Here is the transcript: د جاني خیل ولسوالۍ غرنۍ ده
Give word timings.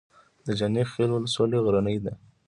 د 0.45 0.47
جاني 0.59 0.83
خیل 0.91 1.09
ولسوالۍ 1.13 1.59
غرنۍ 1.65 1.97
ده 2.03 2.13